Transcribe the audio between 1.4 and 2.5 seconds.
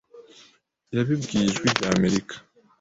Ijwi rya Amerika